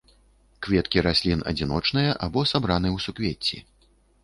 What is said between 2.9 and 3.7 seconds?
ў суквецці.